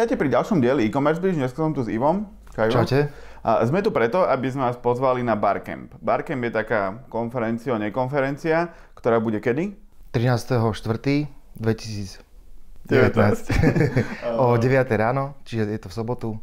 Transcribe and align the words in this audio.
Vítajte 0.00 0.16
pri 0.16 0.32
ďalšom 0.32 0.64
dieli 0.64 0.88
e-commerce 0.88 1.20
bridge. 1.20 1.36
Dnes 1.36 1.52
som 1.52 1.76
tu 1.76 1.84
s 1.84 1.92
Ivom. 1.92 2.24
Kajvo. 2.56 2.72
Čaute. 2.72 3.12
A 3.44 3.60
sme 3.68 3.84
tu 3.84 3.92
preto, 3.92 4.24
aby 4.24 4.48
sme 4.48 4.64
vás 4.64 4.80
pozvali 4.80 5.20
na 5.20 5.36
Barcamp. 5.36 5.92
Barcamp 6.00 6.40
je 6.40 6.48
taká 6.56 7.04
konferencia, 7.12 7.76
nekonferencia, 7.76 8.72
ktorá 8.96 9.20
bude 9.20 9.44
kedy? 9.44 9.76
13.4.2019. 10.16 11.60
o 14.40 14.56
9 14.56 14.88
ráno, 14.96 15.36
čiže 15.44 15.68
je 15.68 15.80
to 15.84 15.92
v 15.92 15.94
sobotu 16.00 16.40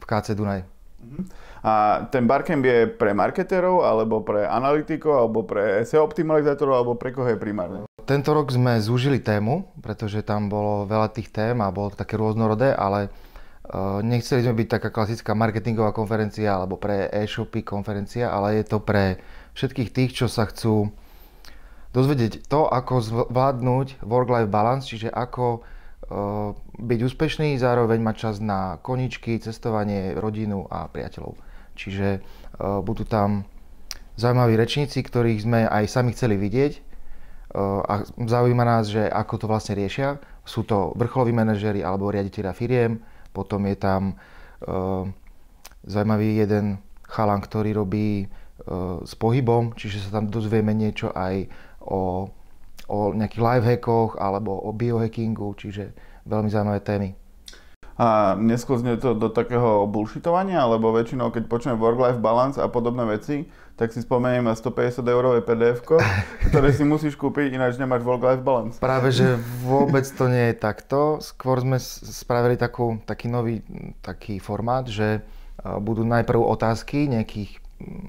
v 0.00 0.04
KC 0.08 0.32
Dunaj. 0.32 0.64
Uh-huh. 0.64 1.28
A 1.60 2.08
ten 2.08 2.24
Barcamp 2.24 2.64
je 2.64 2.88
pre 2.88 3.12
marketerov, 3.12 3.84
alebo 3.84 4.24
pre 4.24 4.48
analytikov, 4.48 5.28
alebo 5.28 5.44
pre 5.44 5.84
SEO 5.84 6.08
optimalizátorov, 6.08 6.72
alebo 6.80 6.96
pre 6.96 7.12
koho 7.12 7.28
je 7.28 7.36
primárne? 7.36 7.87
Tento 8.08 8.32
rok 8.32 8.48
sme 8.48 8.80
zúžili 8.80 9.20
tému, 9.20 9.68
pretože 9.84 10.24
tam 10.24 10.48
bolo 10.48 10.88
veľa 10.88 11.12
tých 11.12 11.28
tém 11.28 11.60
a 11.60 11.68
bolo 11.68 11.92
také 11.92 12.16
rôznorodé, 12.16 12.72
ale 12.72 13.12
uh, 13.12 14.00
nechceli 14.00 14.40
sme 14.40 14.64
byť 14.64 14.68
taká 14.80 14.88
klasická 14.88 15.36
marketingová 15.36 15.92
konferencia 15.92 16.56
alebo 16.56 16.80
pre 16.80 17.12
e-shopy 17.12 17.60
konferencia, 17.60 18.32
ale 18.32 18.56
je 18.56 18.64
to 18.64 18.80
pre 18.80 19.20
všetkých 19.52 19.92
tých, 19.92 20.24
čo 20.24 20.26
sa 20.32 20.48
chcú 20.48 20.88
dozvedieť 21.92 22.48
to, 22.48 22.64
ako 22.64 23.28
zvládnuť 23.28 24.00
work-life 24.00 24.48
balance, 24.48 24.88
čiže 24.88 25.12
ako 25.12 25.60
uh, 25.60 26.56
byť 26.80 27.00
úspešný, 27.12 27.60
zároveň 27.60 28.00
mať 28.00 28.16
čas 28.16 28.40
na 28.40 28.80
koničky, 28.80 29.36
cestovanie, 29.36 30.16
rodinu 30.16 30.64
a 30.72 30.88
priateľov. 30.88 31.36
Čiže 31.76 32.24
uh, 32.24 32.80
budú 32.80 33.04
tam 33.04 33.44
zaujímaví 34.16 34.56
rečníci, 34.56 35.04
ktorých 35.04 35.44
sme 35.44 35.60
aj 35.68 35.84
sami 35.92 36.16
chceli 36.16 36.40
vidieť, 36.40 36.87
a 37.56 38.04
zaujíma 38.04 38.64
nás, 38.64 38.92
že 38.92 39.08
ako 39.08 39.34
to 39.40 39.46
vlastne 39.48 39.72
riešia. 39.72 40.20
Sú 40.44 40.68
to 40.68 40.92
vrcholoví 41.00 41.32
manažery 41.32 41.80
alebo 41.80 42.12
riaditeľia 42.12 42.52
firiem, 42.52 43.00
potom 43.32 43.64
je 43.68 43.76
tam 43.76 44.02
uh, 44.12 45.08
zaujímavý 45.88 46.44
jeden 46.44 46.80
chalan, 47.08 47.40
ktorý 47.40 47.72
robí 47.72 48.28
uh, 48.28 49.00
s 49.00 49.16
pohybom, 49.16 49.72
čiže 49.76 50.08
sa 50.08 50.20
tam 50.20 50.28
dozvieme 50.28 50.76
niečo 50.76 51.08
aj 51.16 51.48
o, 51.88 52.28
o 52.88 52.98
nejakých 53.16 53.40
lifehackoch 53.40 54.20
alebo 54.20 54.52
o 54.52 54.72
biohackingu, 54.76 55.56
čiže 55.56 55.96
veľmi 56.28 56.52
zaujímavé 56.52 56.80
témy. 56.84 57.08
A 57.98 58.38
nesklzne 58.38 58.94
to 58.94 59.18
do 59.18 59.26
takého 59.26 59.82
bullshitovania, 59.90 60.62
lebo 60.70 60.94
väčšinou, 60.94 61.34
keď 61.34 61.50
počujem 61.50 61.82
work-life 61.82 62.22
balance 62.22 62.54
a 62.54 62.70
podobné 62.70 63.02
veci, 63.10 63.50
tak 63.74 63.90
si 63.90 64.02
spomeniem 64.02 64.46
na 64.46 64.54
150 64.54 65.02
eurové 65.02 65.42
pdf 65.42 65.82
ktoré 66.50 66.70
si 66.74 66.86
musíš 66.86 67.18
kúpiť, 67.18 67.58
ináč 67.58 67.74
nemáš 67.74 68.06
work-life 68.06 68.42
balance. 68.42 68.78
Práve, 68.78 69.10
že 69.10 69.34
vôbec 69.66 70.06
to 70.06 70.30
nie 70.30 70.50
je 70.50 70.56
takto. 70.62 71.18
Skôr 71.18 71.58
sme 71.58 71.82
spravili 71.82 72.54
takú, 72.54 73.02
taký 73.02 73.26
nový 73.26 73.66
taký 73.98 74.38
formát, 74.38 74.86
že 74.86 75.26
budú 75.62 76.06
najprv 76.06 76.38
otázky, 76.38 77.10
nejakých 77.10 77.58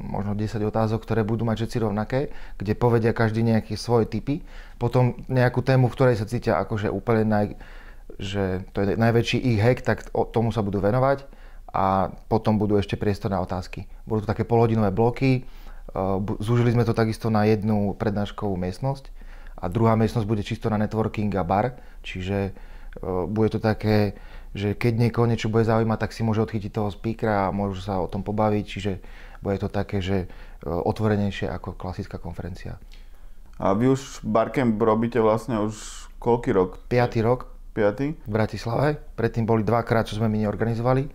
možno 0.10 0.34
10 0.34 0.66
otázok, 0.66 1.06
ktoré 1.06 1.22
budú 1.22 1.46
mať 1.46 1.66
všetci 1.66 1.78
rovnaké, 1.86 2.34
kde 2.58 2.74
povedia 2.74 3.14
každý 3.14 3.46
nejaké 3.46 3.78
svoje 3.78 4.10
typy, 4.10 4.42
potom 4.82 5.14
nejakú 5.30 5.62
tému, 5.62 5.90
v 5.90 5.96
ktorej 5.98 6.16
sa 6.18 6.26
cítia 6.26 6.58
akože 6.58 6.90
úplne 6.90 7.30
naj, 7.30 7.46
že 8.18 8.66
to 8.74 8.82
je 8.82 8.98
najväčší 8.98 9.38
ich 9.38 9.60
hack, 9.62 9.86
tak 9.86 10.10
tomu 10.34 10.50
sa 10.50 10.66
budú 10.66 10.82
venovať 10.82 11.28
a 11.70 12.10
potom 12.26 12.58
budú 12.58 12.82
ešte 12.82 12.98
priestor 12.98 13.30
na 13.30 13.44
otázky. 13.44 13.86
Budú 14.10 14.26
to 14.26 14.32
také 14.34 14.48
polhodinové 14.48 14.90
bloky, 14.90 15.46
zúžili 16.42 16.74
sme 16.74 16.86
to 16.86 16.98
takisto 16.98 17.30
na 17.30 17.46
jednu 17.46 17.94
prednáškovú 17.94 18.58
miestnosť 18.58 19.14
a 19.62 19.70
druhá 19.70 19.94
miestnosť 19.94 20.26
bude 20.26 20.42
čisto 20.42 20.72
na 20.74 20.82
networking 20.82 21.30
a 21.38 21.46
bar, 21.46 21.78
čiže 22.02 22.58
bude 23.30 23.54
to 23.54 23.62
také, 23.62 24.18
že 24.58 24.74
keď 24.74 24.94
niekoho 24.98 25.30
niečo 25.30 25.54
bude 25.54 25.62
zaujímať, 25.62 26.00
tak 26.02 26.14
si 26.14 26.26
môže 26.26 26.42
odchytiť 26.42 26.74
toho 26.74 26.90
speakera 26.90 27.50
a 27.50 27.54
môžu 27.54 27.86
sa 27.86 28.02
o 28.02 28.10
tom 28.10 28.26
pobaviť, 28.26 28.64
čiže 28.66 28.94
bude 29.46 29.62
to 29.62 29.70
také, 29.70 30.02
že 30.02 30.26
otvorenejšie 30.66 31.48
ako 31.54 31.78
klasická 31.78 32.18
konferencia. 32.18 32.82
A 33.62 33.78
vy 33.78 33.94
už 33.94 34.26
Barcamp 34.26 34.80
robíte 34.82 35.22
vlastne 35.22 35.60
už 35.62 36.08
koľký 36.18 36.50
rok? 36.56 36.82
Piatý 36.90 37.22
rok. 37.22 37.59
5. 37.74 38.26
V 38.26 38.32
Bratislave. 38.32 38.98
Predtým 39.16 39.46
boli 39.46 39.62
dvakrát, 39.64 40.10
čo 40.10 40.18
sme 40.18 40.28
my 40.28 40.46
neorganizovali 40.46 41.10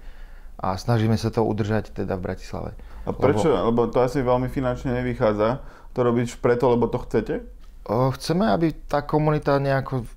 a 0.62 0.78
snažíme 0.78 1.18
sa 1.18 1.28
to 1.34 1.42
udržať 1.42 1.92
teda 1.92 2.14
v 2.16 2.24
Bratislave. 2.24 2.70
A 3.04 3.12
prečo? 3.12 3.52
Lebo, 3.52 3.68
lebo 3.70 3.82
to 3.90 4.00
asi 4.00 4.24
veľmi 4.24 4.48
finančne 4.48 4.96
nevychádza. 5.02 5.60
To 5.92 6.00
robíš 6.00 6.38
preto, 6.40 6.70
lebo 6.72 6.88
to 6.88 7.02
chcete? 7.04 7.44
Chceme, 7.84 8.48
aby 8.48 8.72
tá 8.88 9.04
komunita 9.04 9.60
nejako 9.60 10.08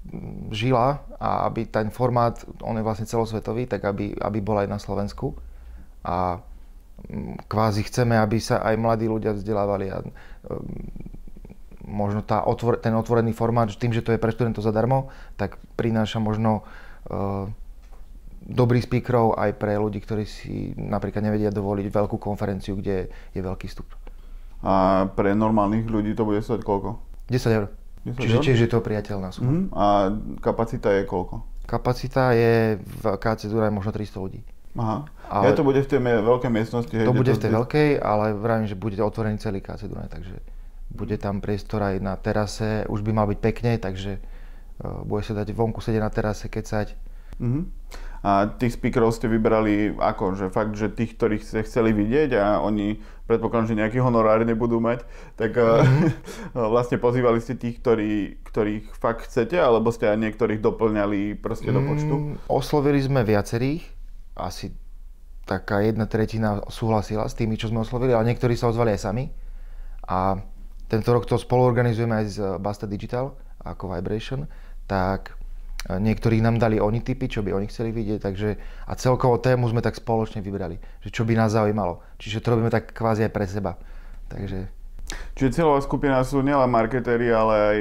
žila 0.56 1.04
a 1.20 1.52
aby 1.52 1.68
ten 1.68 1.92
formát, 1.92 2.40
on 2.64 2.80
je 2.80 2.86
vlastne 2.86 3.04
celosvetový, 3.04 3.68
tak 3.68 3.84
aby, 3.84 4.16
aby 4.16 4.40
bol 4.40 4.56
aj 4.64 4.72
na 4.72 4.80
Slovensku. 4.80 5.36
A 6.08 6.40
kvázi 7.52 7.84
chceme, 7.84 8.16
aby 8.16 8.40
sa 8.40 8.64
aj 8.64 8.76
mladí 8.80 9.12
ľudia 9.12 9.36
vzdelávali 9.36 9.86
a 9.92 10.00
možno 11.88 12.22
tá 12.22 12.44
otvor, 12.44 12.78
ten 12.84 12.92
otvorený 12.94 13.32
formát, 13.32 13.72
tým, 13.72 13.96
že 13.96 14.04
to 14.04 14.12
je 14.12 14.20
pre 14.20 14.36
študentov 14.36 14.62
zadarmo, 14.62 15.08
tak 15.40 15.56
prináša 15.80 16.20
možno 16.20 16.68
uh, 17.08 17.48
dobrých 18.44 18.88
speakerov 18.88 19.40
aj 19.40 19.56
pre 19.56 19.80
ľudí, 19.80 20.04
ktorí 20.04 20.28
si 20.28 20.76
napríklad 20.76 21.24
nevedia 21.24 21.50
dovoliť 21.52 21.88
veľkú 21.88 22.20
konferenciu, 22.20 22.76
kde 22.76 23.08
je 23.32 23.42
veľký 23.42 23.68
vstup. 23.72 23.88
A 24.64 25.08
pre 25.14 25.32
normálnych 25.32 25.88
ľudí 25.88 26.12
to 26.14 26.28
bude 26.28 26.44
stať 26.44 26.64
koľko? 26.68 27.00
10 27.32 27.58
eur. 27.58 27.66
10 28.08 28.24
Čiže 28.24 28.38
tiež 28.40 28.60
je 28.68 28.70
to 28.72 28.80
priateľná 28.80 29.30
suma. 29.36 29.52
Uh-huh. 29.52 29.64
A 29.76 29.86
kapacita 30.40 30.92
je 30.96 31.04
koľko? 31.04 31.44
Kapacita 31.68 32.32
je 32.32 32.80
v 32.80 33.04
KC 33.20 33.52
Dunaj 33.52 33.72
možno 33.76 33.92
300 33.92 34.24
ľudí. 34.24 34.40
Aha. 34.78 35.04
Ale 35.28 35.52
ja 35.52 35.54
to 35.58 35.68
bude 35.68 35.82
v 35.84 35.90
tej 35.90 36.00
veľkej 36.00 36.52
miestnosti? 36.54 36.94
To 36.94 37.12
bude 37.12 37.34
v 37.34 37.42
tej 37.42 37.52
veľkej, 37.52 37.90
ale 38.00 38.32
vravím, 38.38 38.70
že 38.70 38.80
bude 38.80 38.96
otvorený 39.04 39.42
celý 39.44 39.60
KC 39.60 39.92
Dunaj, 39.92 40.08
takže 40.08 40.40
bude 40.88 41.16
tam 41.20 41.44
priestor 41.44 41.84
aj 41.84 41.96
na 42.00 42.16
terase, 42.16 42.88
už 42.88 43.04
by 43.04 43.12
mal 43.12 43.28
byť 43.28 43.40
pekne, 43.40 43.76
takže 43.78 44.20
uh, 44.20 45.04
bude 45.04 45.24
sa 45.24 45.36
dať 45.36 45.52
vonku 45.52 45.84
sedieť 45.84 46.04
na 46.04 46.12
terase, 46.12 46.48
kecať. 46.48 46.96
Uh-huh. 47.38 47.70
A 48.26 48.50
tých 48.50 48.76
speakerov 48.76 49.14
ste 49.14 49.30
vybrali 49.30 49.94
ako? 49.94 50.34
Že 50.34 50.46
fakt, 50.50 50.74
že 50.74 50.90
tých, 50.90 51.16
ktorých 51.16 51.44
ste 51.46 51.62
chceli 51.62 51.94
vidieť 51.94 52.34
a 52.34 52.46
oni, 52.66 52.98
predpokladám, 53.30 53.70
že 53.70 53.80
nejaký 53.80 54.02
honorár 54.02 54.42
nebudú 54.42 54.82
mať, 54.82 55.06
tak 55.38 55.54
uh-huh. 55.54 56.12
vlastne 56.74 56.98
pozývali 56.98 57.38
ste 57.44 57.60
tých, 57.60 57.78
ktorí, 57.84 58.42
ktorých 58.48 58.98
fakt 58.98 59.30
chcete, 59.30 59.60
alebo 59.60 59.94
ste 59.94 60.10
aj 60.10 60.18
niektorých 60.18 60.64
doplňali 60.64 61.38
proste 61.38 61.70
do 61.70 61.84
počtu? 61.84 62.16
Mm, 62.16 62.36
oslovili 62.50 62.98
sme 63.04 63.22
viacerých, 63.22 63.86
asi 64.34 64.74
taká 65.48 65.80
jedna 65.80 66.06
tretina 66.06 66.60
súhlasila 66.68 67.26
s 67.30 67.34
tými, 67.38 67.56
čo 67.56 67.72
sme 67.72 67.82
oslovili, 67.82 68.12
ale 68.12 68.28
niektorí 68.34 68.60
sa 68.60 68.68
ozvali 68.68 68.98
aj 68.98 69.02
sami. 69.02 69.32
A 70.04 70.44
tento 70.88 71.10
rok 71.12 71.28
to 71.28 71.36
spoluorganizujeme 71.36 72.16
aj 72.24 72.26
z 72.32 72.38
Basta 72.64 72.88
Digital 72.88 73.36
ako 73.64 73.92
Vibration, 73.92 74.48
tak 74.88 75.36
e, 75.88 76.00
niektorí 76.00 76.40
nám 76.40 76.58
dali 76.58 76.80
oni 76.80 77.04
typy, 77.04 77.28
čo 77.28 77.44
by 77.44 77.52
oni 77.52 77.68
chceli 77.68 77.92
vidieť, 77.92 78.20
takže 78.24 78.50
a 78.88 78.94
celkovo 78.96 79.36
tému 79.38 79.68
sme 79.68 79.84
tak 79.84 80.00
spoločne 80.00 80.40
vybrali, 80.40 80.80
že 81.04 81.12
čo 81.12 81.28
by 81.28 81.36
nás 81.36 81.52
zaujímalo. 81.52 82.00
Čiže 82.18 82.40
to 82.40 82.56
robíme 82.56 82.72
tak 82.72 82.96
kvázi 82.96 83.28
aj 83.28 83.32
pre 83.36 83.46
seba. 83.46 83.76
Takže... 84.32 84.72
Čiže 85.40 85.60
cieľová 85.60 85.80
skupina 85.84 86.20
sú 86.24 86.44
nielen 86.44 86.68
marketéri, 86.68 87.32
ale 87.32 87.54
aj 87.56 87.80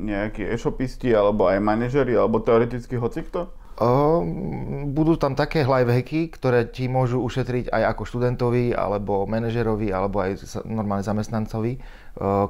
nejakí 0.00 0.42
e-shopisti, 0.44 1.12
alebo 1.12 1.48
aj 1.48 1.60
manažeri, 1.60 2.16
alebo 2.16 2.40
teoreticky 2.40 3.00
hocikto? 3.00 3.59
Budú 4.92 5.16
tam 5.16 5.32
také 5.32 5.64
hacky, 5.64 6.28
ktoré 6.28 6.68
ti 6.68 6.84
môžu 6.84 7.24
ušetriť 7.24 7.72
aj 7.72 7.82
ako 7.96 8.02
študentovi, 8.04 8.76
alebo 8.76 9.24
manažerovi, 9.24 9.88
alebo 9.88 10.20
aj 10.20 10.60
normálne 10.68 11.00
zamestnancovi 11.00 11.80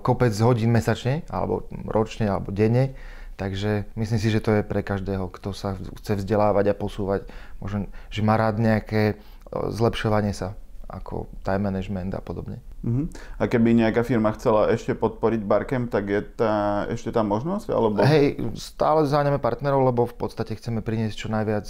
kopec 0.02 0.34
hodín 0.42 0.74
mesačne, 0.74 1.22
alebo 1.30 1.70
ročne, 1.86 2.26
alebo 2.26 2.50
denne. 2.50 2.98
Takže 3.38 3.88
myslím 3.96 4.20
si, 4.20 4.28
že 4.28 4.42
to 4.42 4.58
je 4.58 4.66
pre 4.66 4.82
každého, 4.82 5.30
kto 5.30 5.54
sa 5.54 5.78
chce 6.02 6.18
vzdelávať 6.18 6.74
a 6.74 6.78
posúvať. 6.78 7.24
Možno, 7.62 7.88
že 8.12 8.20
má 8.26 8.34
rád 8.36 8.58
nejaké 8.58 9.16
zlepšovanie 9.50 10.34
sa 10.34 10.58
ako 10.90 11.30
time 11.46 11.70
management 11.70 12.12
a 12.18 12.22
podobne. 12.22 12.58
Uh-huh. 12.82 13.06
A 13.38 13.46
keby 13.46 13.76
nejaká 13.76 14.02
firma 14.02 14.34
chcela 14.34 14.72
ešte 14.72 14.96
podporiť 14.96 15.40
Barcamp, 15.46 15.92
tak 15.92 16.10
je 16.10 16.20
tá, 16.24 16.84
ešte 16.90 17.14
tá 17.14 17.22
možnosť? 17.22 17.68
Alebo... 17.70 18.02
Hej, 18.02 18.40
stále 18.58 19.06
záňame 19.06 19.38
partnerov, 19.38 19.86
lebo 19.86 20.08
v 20.08 20.16
podstate 20.16 20.56
chceme 20.56 20.82
priniesť 20.82 21.16
čo 21.16 21.28
najviac 21.28 21.66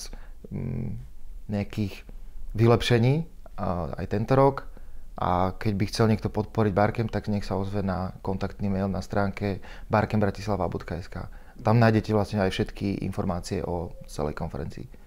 m, 0.49 0.56
mm, 0.56 0.88
nejakých 1.50 1.94
vylepšení 2.55 3.26
a, 3.58 3.93
aj 4.00 4.06
tento 4.08 4.32
rok. 4.38 4.70
A 5.20 5.52
keď 5.52 5.73
by 5.76 5.84
chcel 5.93 6.06
niekto 6.08 6.32
podporiť 6.32 6.73
Barcamp, 6.73 7.11
tak 7.12 7.28
nech 7.28 7.44
sa 7.44 7.61
ozve 7.61 7.84
na 7.84 8.16
kontaktný 8.25 8.73
mail 8.73 8.88
na 8.88 9.05
stránke 9.05 9.61
barkembratislava.sk. 9.93 11.28
Tam 11.61 11.76
nájdete 11.76 12.16
vlastne 12.16 12.40
aj 12.40 12.56
všetky 12.56 13.05
informácie 13.05 13.61
o 13.61 13.93
celej 14.08 14.32
konferencii. 14.32 15.00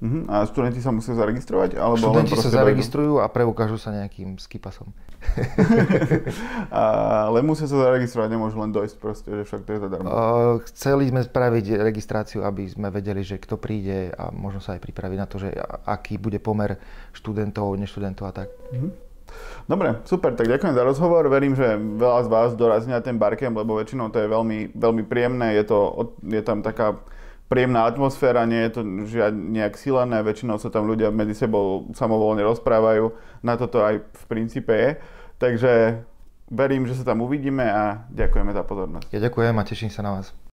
Uh-huh. 0.00 0.24
A 0.32 0.48
študenti 0.48 0.80
sa 0.80 0.96
musia 0.96 1.12
zaregistrovať? 1.12 1.76
Alebo 1.76 2.00
študenti 2.00 2.32
sa 2.32 2.48
zaregistrujú 2.48 3.20
a 3.20 3.28
preukážu 3.28 3.76
sa 3.76 3.92
nejakým 3.92 4.40
skipasom. 4.40 4.96
ale 6.72 7.44
musia 7.44 7.68
sa 7.68 7.76
zaregistrovať, 7.76 8.28
nemôžu 8.32 8.56
len 8.64 8.72
dojsť 8.72 8.96
proste, 8.96 9.28
že 9.28 9.44
však 9.44 9.60
to 9.68 9.70
je 9.76 9.80
zadarmo. 9.84 10.08
Uh, 10.08 10.56
chceli 10.72 11.12
sme 11.12 11.20
spraviť 11.20 11.84
registráciu, 11.84 12.40
aby 12.48 12.64
sme 12.64 12.88
vedeli, 12.88 13.20
že 13.20 13.36
kto 13.36 13.60
príde 13.60 14.08
a 14.16 14.32
možno 14.32 14.64
sa 14.64 14.80
aj 14.80 14.88
pripraviť 14.88 15.18
na 15.20 15.28
to, 15.28 15.36
že 15.36 15.52
aký 15.84 16.16
bude 16.16 16.40
pomer 16.40 16.80
študentov, 17.12 17.76
neštudentov 17.76 18.24
a 18.24 18.32
tak. 18.32 18.48
Uh-huh. 18.72 18.96
Dobre, 19.68 20.00
super, 20.08 20.34
tak 20.34 20.48
ďakujem 20.48 20.74
za 20.74 20.82
rozhovor. 20.82 21.28
Verím, 21.28 21.54
že 21.54 21.76
veľa 21.76 22.26
z 22.26 22.28
vás 22.32 22.50
dorazí 22.56 22.88
na 22.90 23.04
ten 23.04 23.20
barkem, 23.20 23.54
lebo 23.54 23.78
väčšinou 23.78 24.10
to 24.10 24.18
je 24.18 24.26
veľmi, 24.26 24.74
veľmi 24.74 25.04
príjemné. 25.06 25.54
Je, 25.60 25.64
to, 25.68 26.10
je 26.24 26.42
tam 26.42 26.64
taká 26.64 26.98
príjemná 27.50 27.90
atmosféra, 27.90 28.46
nie 28.46 28.62
je 28.70 28.70
to 28.70 28.80
žiadne 29.10 29.58
nejak 29.58 29.74
silené, 29.74 30.22
väčšinou 30.22 30.62
sa 30.62 30.70
tam 30.70 30.86
ľudia 30.86 31.10
medzi 31.10 31.34
sebou 31.34 31.90
samovolne 31.98 32.46
rozprávajú, 32.46 33.10
na 33.42 33.58
toto 33.58 33.82
aj 33.82 34.06
v 34.06 34.24
princípe 34.30 34.70
je. 34.70 34.90
Takže 35.42 36.06
verím, 36.46 36.86
že 36.86 36.94
sa 36.94 37.02
tam 37.02 37.26
uvidíme 37.26 37.66
a 37.66 38.06
ďakujeme 38.14 38.54
za 38.54 38.62
pozornosť. 38.62 39.10
Ja 39.10 39.18
ďakujem 39.18 39.54
a 39.58 39.62
teším 39.66 39.90
sa 39.90 40.06
na 40.06 40.22
vás. 40.22 40.49